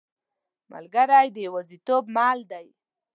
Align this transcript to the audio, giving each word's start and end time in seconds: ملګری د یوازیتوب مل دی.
ملګری 0.71 1.27
د 1.35 1.37
یوازیتوب 1.47 2.03
مل 2.15 2.39
دی. 2.51 2.67